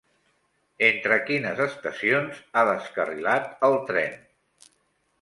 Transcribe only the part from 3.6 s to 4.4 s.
el tren?